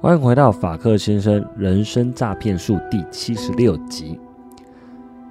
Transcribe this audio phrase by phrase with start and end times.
[0.00, 4.16] 欢迎回到法克先生人生诈骗术第七十六集。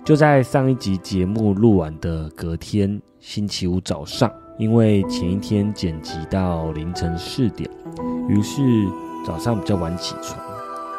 [0.04, 7.70] 就在上一集节目录完的隔天，星期五早上，因为前一天剪辑到凌晨四点，
[8.28, 8.62] 于是
[9.26, 10.38] 早上比较晚起床。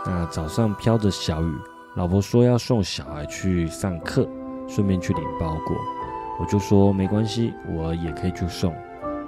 [0.06, 1.52] 那早上飘着小雨，
[1.94, 4.26] 老婆说要送小孩去上课，
[4.66, 5.76] 顺便去领包裹，
[6.40, 8.74] 我就说没关系，我也可以去送。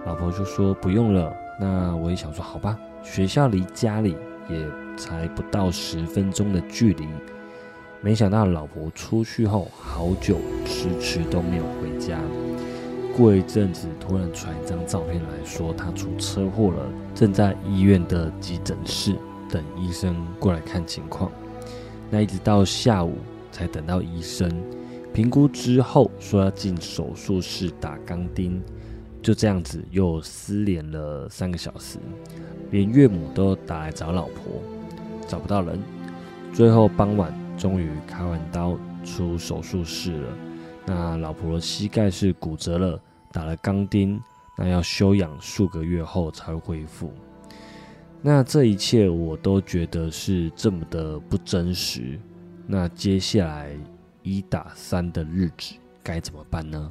[0.07, 1.31] 老婆就说不用了。
[1.61, 4.17] 那我也想说好吧，学校离家里。
[4.53, 7.07] 也才不到十分钟的距离，
[8.01, 12.19] 没想到老婆出去后好久迟迟都没有回家。
[13.17, 19.15] 过一阵子，突然传一张照片来说他出车祸了，正在医院的急诊室
[19.51, 21.31] 等医生过来看情况。
[22.11, 23.19] 那一直到下午
[23.53, 24.51] 才等到医生
[25.13, 28.63] 评估之后说要进手术室打钢钉。
[29.23, 31.99] 就这样子又失联了三个小时，
[32.71, 34.63] 连岳母都打来找老婆，
[35.29, 35.79] 找不到人。
[36.53, 40.29] 最后傍晚终于开完刀出手术室了。
[40.87, 44.21] 那老婆的膝盖是骨折了，打了钢钉，
[44.57, 47.13] 那要休养数个月后才会恢复。
[48.23, 52.19] 那这一切我都觉得是这么的不真实。
[52.67, 53.71] 那接下来
[54.23, 56.91] 一打三的日子该怎么办呢？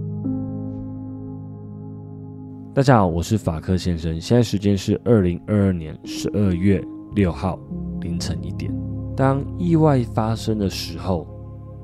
[2.73, 4.19] 大家好，我是法克先生。
[4.19, 6.81] 现在时间是二零二二年十二月
[7.15, 7.59] 六号
[7.99, 8.73] 凌晨一点。
[9.13, 11.27] 当意外发生的时候，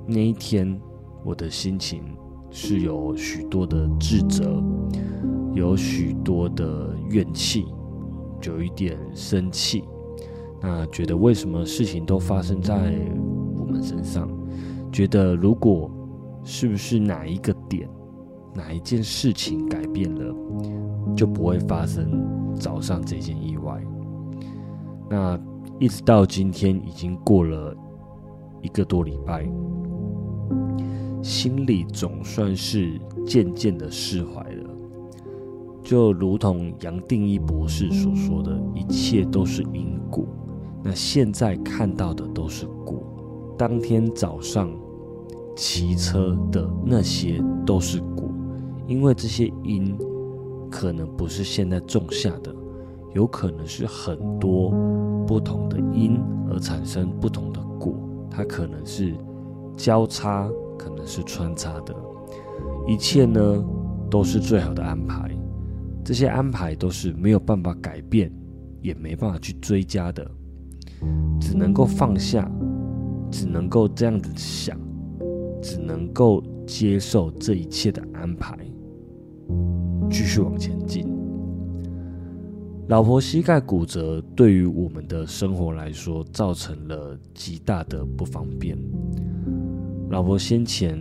[0.08, 0.80] 那一天
[1.26, 2.02] 我的心情
[2.50, 4.64] 是有许多的自责，
[5.54, 7.66] 有许多的怨气，
[8.44, 9.84] 有一点生气。
[10.62, 12.74] 那觉得为什么事情都发生在
[13.58, 14.30] 我们身上？
[14.90, 15.92] 觉得如果
[16.46, 17.90] 是不是哪一个点？
[18.58, 20.36] 哪一件事情改变了，
[21.16, 23.80] 就不会发生早上这件意外。
[25.08, 25.40] 那
[25.80, 27.76] 一直到今天，已经过了
[28.64, 29.48] 一个多礼拜，
[31.22, 34.70] 心里总算是渐渐的释怀了。
[35.84, 40.26] 就如同杨定一博士所说的，一切都是因果。
[40.84, 43.04] 那现在看到的都是果。
[43.56, 44.70] 当天早上
[45.56, 48.27] 骑车的那些都是果。
[48.88, 49.98] 因为这些因
[50.72, 52.56] 可能不是现在种下的，
[53.14, 54.72] 有可能是很多
[55.28, 57.94] 不同的因而产生不同的果，
[58.30, 59.14] 它可能是
[59.76, 61.96] 交叉，可能是穿插的，
[62.88, 63.64] 一切呢
[64.10, 65.30] 都是最好的安排。
[66.04, 68.32] 这些安排都是没有办法改变，
[68.82, 70.26] 也没办法去追加的，
[71.42, 72.50] 只能够放下，
[73.30, 74.80] 只能够这样子想，
[75.62, 78.58] 只能够接受这一切的安排。
[80.10, 81.08] 继续往前进。
[82.88, 88.78] 老婆膝盖骨折，对于我们的生活来说造成了极大的不方便。
[90.10, 90.98] 老婆先前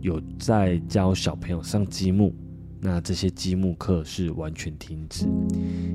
[0.00, 2.32] 有在教小朋友上积木，
[2.80, 5.26] 那这些积木课是完全停止，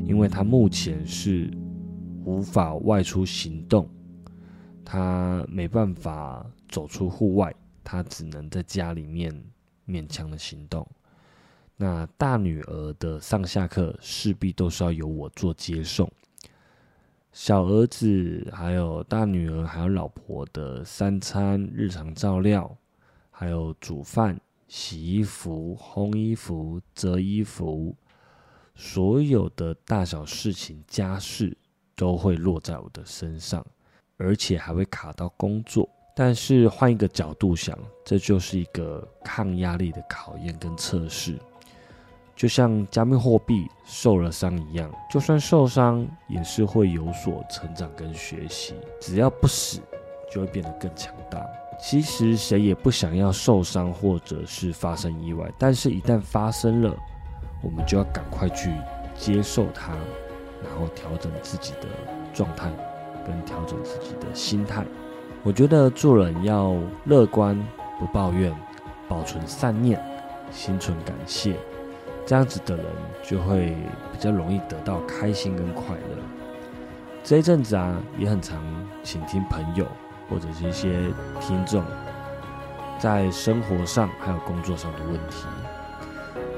[0.05, 1.49] 因为她目前是
[2.25, 3.87] 无法外出行动，
[4.83, 9.33] 她没办法走出户外，她只能在家里面
[9.87, 10.85] 勉强的行动。
[11.81, 16.11] 那大女儿的上下课势必都是要由我做接送，
[17.31, 22.69] 小儿子还有大女儿还有老婆的三餐日常照料，
[23.31, 27.95] 还有煮饭、洗衣服、烘衣服、折衣服，
[28.75, 31.57] 所有的大小事情家事
[31.95, 33.65] 都会落在我的身上，
[34.17, 35.89] 而且还会卡到工作。
[36.13, 41.39] 但是换一个角度想，这就是一个抗压力的考验跟测试。
[42.39, 48.73] 就像加密货币受了伤一样，就算受伤也是会有所成长跟学习。
[49.01, 49.81] 只要不死，
[50.31, 51.45] 就会变得更强大。
[51.77, 56.95] 其实谁也不想要受伤或者是发生意外，但是一旦发生了，
[57.61, 58.71] 我们就要赶快去
[59.17, 59.91] 接受它，
[60.63, 61.89] 然后调整自己的
[62.33, 62.71] 状态，
[63.27, 64.85] 跟调整自己的心态。
[65.43, 67.61] 我觉得做人要乐观，
[67.99, 68.55] 不抱怨，
[69.09, 70.01] 保存善念，
[70.53, 71.57] 心存感谢。
[72.29, 72.85] 这样子的人
[73.23, 73.75] 就会
[74.11, 76.23] 比较容易得到开心跟快乐。
[77.23, 78.61] 这一阵子啊，也很常
[79.01, 79.83] 倾听朋友
[80.29, 81.83] 或者是一些听众
[82.99, 85.47] 在生活上还有工作上的问题。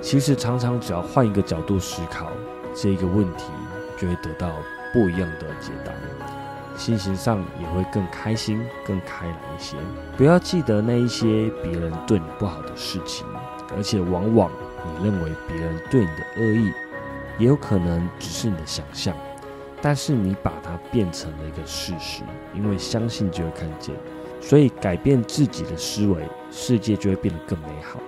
[0.02, 2.30] 其实常常只要换一个角度思考
[2.76, 3.46] 这一个问题，
[3.98, 4.52] 就会得到
[4.92, 5.94] 不一样的解答，
[6.76, 9.78] 心情上也会更开心、更开朗一些。
[10.18, 13.26] 不要记得那一些别人对你不好的事情，
[13.78, 14.52] 而且往往
[14.86, 16.72] 你认为别人对你的恶意，
[17.38, 19.16] 也有可能只是你的想象。
[19.82, 22.22] 但是你把它变成了一个事实，
[22.54, 23.96] 因为相信就会看见，
[24.40, 28.00] 所以改变自己的思维，世界就会变得更美好。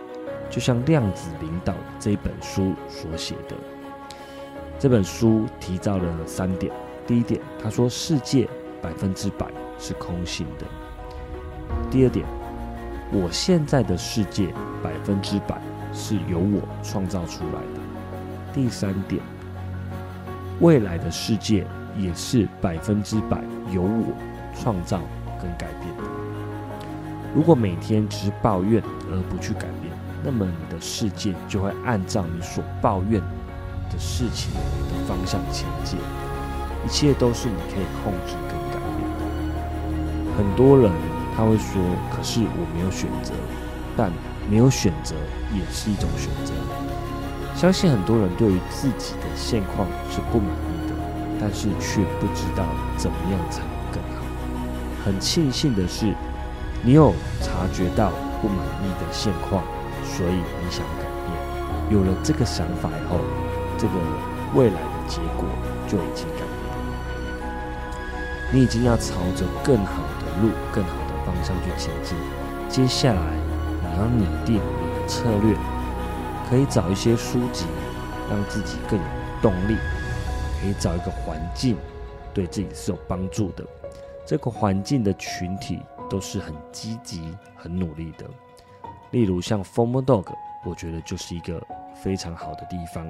[0.52, 3.56] 就像《量子领导》这一本书所写的，
[4.78, 6.72] 这本书提到了三点。
[7.08, 8.48] 第一点，他说世界
[8.80, 9.48] 百分之百
[9.80, 10.66] 是空性的；
[11.90, 12.24] 第二点，
[13.12, 14.54] 我现在的世界
[14.84, 15.60] 百分之百
[15.94, 17.80] 是由我创造出来的；
[18.54, 19.22] 第三点。
[20.60, 21.66] 未来的世界
[21.98, 23.42] 也是百分之百
[23.72, 24.14] 由我
[24.56, 25.00] 创造
[25.42, 26.04] 跟改变的。
[27.36, 28.82] 如果每天只是抱怨
[29.12, 29.92] 而不去改变，
[30.24, 33.20] 那么你的世界就会按照你所抱怨
[33.92, 35.98] 的事情的方向前进。
[36.86, 40.38] 一切都是你可以控制跟改变的。
[40.38, 40.92] 很多人
[41.36, 41.82] 他会说
[42.14, 43.34] ：“可是我没有选择。”
[43.98, 44.12] 但
[44.50, 45.16] 没有选择
[45.54, 46.54] 也是一种选择。
[47.56, 50.96] 相信很多人对于自己的现况是不满意的，
[51.40, 52.66] 但是却不知道
[52.98, 54.26] 怎么样才能更好。
[55.06, 56.14] 很庆幸的是，
[56.82, 58.12] 你有察觉到
[58.42, 59.64] 不满意的现况，
[60.04, 61.92] 所以你想改变。
[61.92, 63.20] 有了这个想法以后，
[63.78, 63.94] 这个
[64.56, 65.46] 未来的结果
[65.88, 66.76] 就已经改变了。
[68.52, 72.18] 你已经要朝着更好的路、更好的方向去前进。
[72.68, 73.22] 接下来，
[73.94, 75.56] 你要拟定你的策略。
[76.50, 77.66] 可以找一些书籍，
[78.30, 79.06] 让自己更有
[79.42, 79.76] 动力；
[80.60, 81.78] 可以找一个环境，
[82.34, 83.66] 对自己是有帮助的。
[84.26, 85.80] 这个环境的群体
[86.10, 88.26] 都是很积极、很努力的。
[89.12, 90.28] 例如像 Form Dog，
[90.66, 91.66] 我觉得就是一个
[92.04, 93.10] 非常好的地方。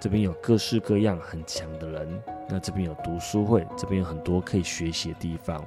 [0.00, 5.62] 这边有各式各样很强的人，那这边有读书会，这边有很多可以学习的地方。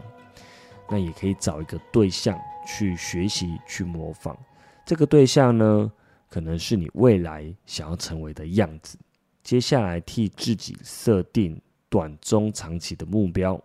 [0.90, 4.38] 那也可以找一个对象去学习、去模仿。
[4.86, 5.92] 这个对象呢？
[6.28, 8.98] 可能是你未来想要成为的样子。
[9.42, 13.62] 接下来替自己设定短、中、长期的目标，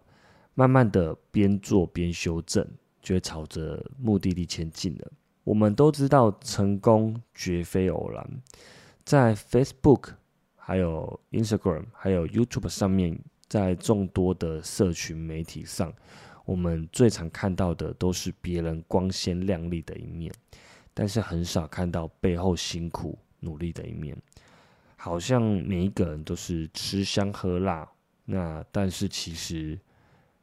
[0.55, 2.65] 慢慢的边做边修正，
[3.03, 5.11] 就会朝着目的地前进了。
[5.43, 8.31] 我们都知道，成功绝非偶然。
[9.05, 10.11] 在 Facebook、
[10.55, 13.19] 还有 Instagram、还有 YouTube 上面，
[13.49, 15.93] 在众多的社群媒体上，
[16.45, 20.33] 我们最常看到的都是别人光鲜亮丽的一面。
[20.93, 24.15] 但是很少看到背后辛苦努力的一面，
[24.97, 27.89] 好像每一个人都是吃香喝辣，
[28.25, 29.79] 那但是其实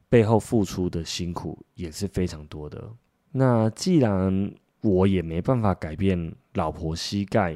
[0.10, 2.82] 背后付出的辛苦也是非常多的。
[3.30, 4.52] 那既然
[4.82, 7.56] 我也没办法改变老婆膝盖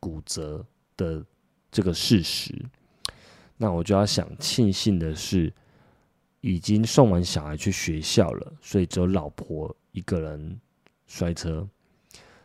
[0.00, 0.66] 骨折
[0.96, 1.24] 的
[1.70, 2.52] 这个事实，
[3.56, 5.50] 那我就要想庆幸的是，
[6.42, 10.60] 已经送完小孩去学校了，所以只有老婆一个人
[11.06, 11.66] 摔车。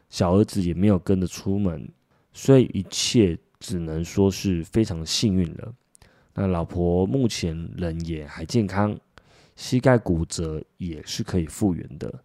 [0.10, 1.90] 小儿子也没有跟着出门，
[2.32, 5.74] 所以一切只能说是非常幸运了。
[6.34, 8.98] 那老婆目前人也还健康，
[9.56, 12.24] 膝盖骨折也是可以复原的。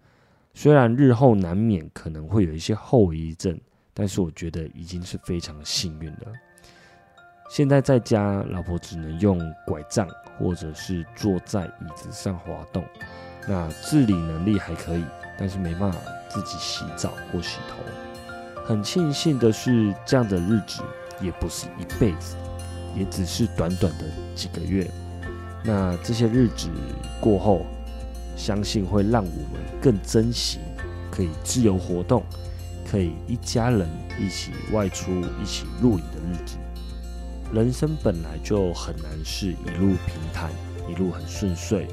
[0.54, 3.58] 虽然日后难免可能会有一些后遗症，
[3.94, 6.32] 但是我觉得已经是非常幸运了。
[7.50, 10.08] 现在在家，老婆只能用拐杖
[10.38, 12.82] 或者是坐在椅子上滑动，
[13.46, 15.04] 那自理能力还可以。
[15.38, 17.82] 但是没办法自己洗澡或洗头，
[18.64, 20.82] 很庆幸的是，这样的日子
[21.20, 22.36] 也不是一辈子，
[22.94, 24.04] 也只是短短的
[24.36, 24.88] 几个月。
[25.64, 26.68] 那这些日子
[27.18, 27.66] 过后，
[28.36, 30.60] 相信会让我们更珍惜
[31.10, 32.22] 可以自由活动，
[32.88, 33.88] 可以一家人
[34.20, 35.10] 一起外出、
[35.42, 36.56] 一起露营的日子。
[37.52, 40.50] 人生本来就很难是一路平坦，
[40.88, 41.86] 一路很顺遂，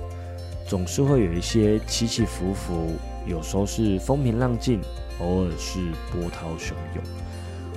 [0.65, 2.93] 总是会有一些起起伏伏。
[3.27, 4.79] 有时候是风平浪静，
[5.19, 5.79] 偶尔是
[6.11, 7.03] 波涛汹涌。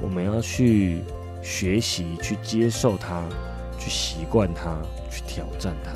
[0.01, 1.03] 我们要去
[1.43, 3.25] 学习，去接受它，
[3.81, 5.91] 去习惯它，去挑战它。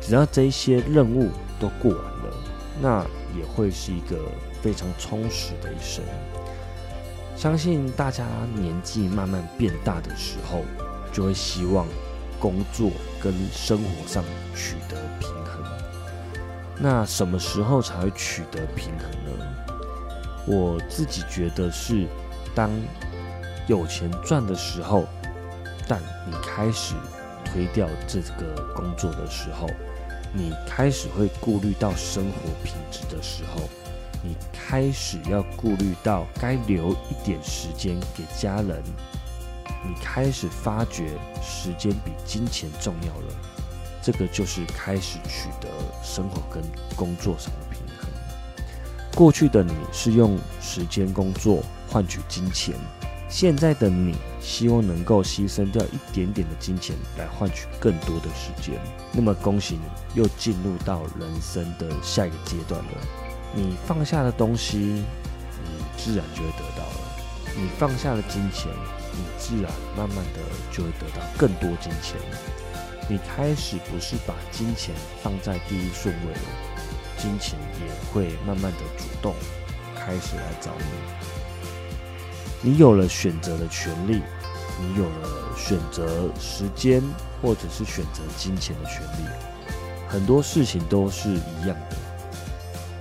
[0.00, 2.36] 只要这些任务都过完了，
[2.80, 3.04] 那
[3.36, 4.16] 也会是一个
[4.62, 6.04] 非常充实的一生。
[7.36, 10.62] 相信大家年纪慢慢变大的时候，
[11.12, 11.86] 就会希望
[12.40, 12.90] 工作
[13.20, 14.24] 跟生活上
[14.54, 15.62] 取得平衡。
[16.78, 19.46] 那什么时候才会取得平衡呢？
[20.46, 22.06] 我自己觉得是，
[22.54, 22.70] 当
[23.66, 25.04] 有钱赚的时候，
[25.86, 26.94] 但你开始
[27.44, 29.68] 推掉这个工作的时候，
[30.32, 33.62] 你开始会顾虑到生活品质的时候，
[34.22, 38.82] 你开始要顾虑到该留一点时间给家人，
[39.84, 41.10] 你开始发觉
[41.42, 43.34] 时间比金钱重要了。
[44.02, 45.68] 这个就是开始取得
[46.02, 46.62] 生活跟
[46.94, 48.08] 工作上的平衡。
[49.14, 52.74] 过去的你是用时间工作换取金钱。
[53.28, 58.80] 现在的你希望能够牺牲掉一点点的金钱来换取更多的时间，
[59.12, 62.90] 那么恭喜你又进入到人生的下一个阶段了。
[63.56, 65.02] 你放下的东西，你
[65.96, 67.00] 自然就会得到了；
[67.56, 68.70] 你放下了金钱，
[69.12, 72.20] 你自然慢慢的就会得到更多金钱。
[73.08, 76.40] 你开始不是把金钱放在第一顺位了，
[77.16, 79.34] 金钱也会慢慢的主动
[79.94, 80.84] 开始来找你。
[82.60, 84.20] 你有了选择的权利，
[84.78, 87.02] 你有了选择时间
[87.40, 89.24] 或者是选择金钱的权利，
[90.06, 91.96] 很多事情都是一样的。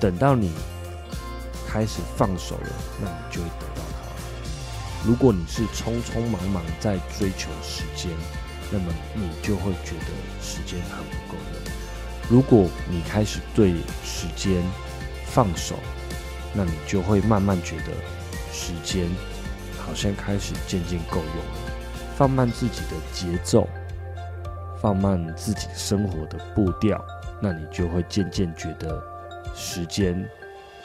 [0.05, 0.51] 等到你
[1.67, 2.69] 开始放手了，
[3.01, 5.03] 那你就会得到它。
[5.03, 8.11] 如果你是匆匆忙忙在追求时间，
[8.69, 12.29] 那么你就会觉得时间很不够用。
[12.29, 14.61] 如果你开始对时间
[15.25, 15.73] 放手，
[16.53, 17.91] 那你就会慢慢觉得
[18.53, 19.09] 时间。
[19.79, 21.71] 好像开始渐渐够用了，
[22.15, 23.67] 放慢自己的节奏，
[24.79, 27.03] 放慢自己生活的步调，
[27.41, 29.01] 那你就会渐渐觉得
[29.55, 30.27] 时间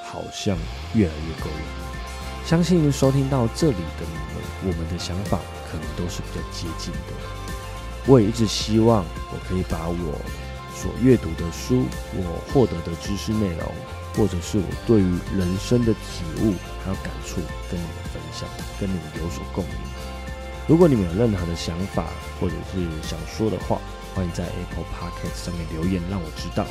[0.02, 0.56] 好像
[0.94, 2.46] 越来越够用。
[2.46, 5.38] 相信收听到这里的你们，我们的想法
[5.70, 7.12] 可能都是比较接近的。
[8.06, 10.18] 我也一直希望我可以把我
[10.74, 11.84] 所阅读的书，
[12.14, 13.70] 我获得的知识内容。
[14.16, 16.52] 或者是我对于人生的体悟
[16.84, 17.36] 还有感触，
[17.70, 18.48] 跟你们分享，
[18.80, 19.74] 跟你们有所共鸣。
[20.66, 22.06] 如果你们有任何的想法
[22.40, 23.80] 或者是想说的话，
[24.12, 26.66] 欢迎在 Apple Podcast 上面留言，让我知道。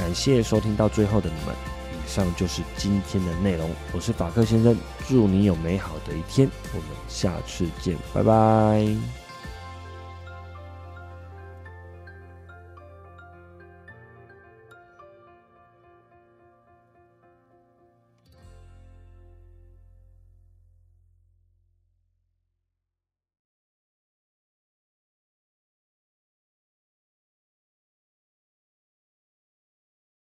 [0.00, 1.54] 感谢收听到最后的你们，
[1.92, 3.68] 以上就是今天的内容。
[3.92, 4.74] 我是法克先生，
[5.06, 9.19] 祝你有美好的一天，我们下次见，拜拜。